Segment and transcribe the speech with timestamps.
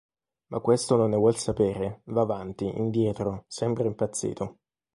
[0.47, 4.57] Ma questo non ne vuol sapere: va avanti, indietro, sembra impazzito.